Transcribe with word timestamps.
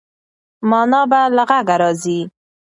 مانا 0.69 1.01
به 1.09 1.21
له 1.35 1.43
غږه 1.49 1.75
راځي. 1.81 2.19